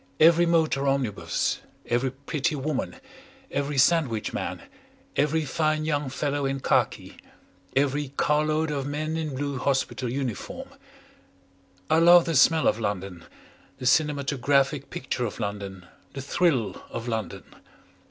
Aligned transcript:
every 0.19 0.47
motor 0.47 0.87
omnibus, 0.87 1.59
every 1.85 2.09
pretty 2.09 2.55
woman, 2.55 2.95
every 3.51 3.77
sandwich 3.77 4.33
man, 4.33 4.63
every 5.15 5.45
fine 5.45 5.85
young 5.85 6.09
fellow 6.09 6.43
in 6.43 6.59
khaki, 6.59 7.17
every 7.75 8.07
car 8.17 8.43
load 8.43 8.71
of 8.71 8.87
men 8.87 9.15
in 9.15 9.35
blue 9.35 9.59
hospital 9.59 10.09
uniform. 10.11 10.69
I 11.87 11.99
love 11.99 12.25
the 12.25 12.33
smell 12.33 12.67
of 12.67 12.79
London, 12.79 13.25
the 13.77 13.85
cinematographic 13.85 14.89
picture 14.89 15.25
of 15.25 15.39
London, 15.39 15.85
the 16.13 16.21
thrill 16.23 16.81
of 16.89 17.07
London. 17.07 17.43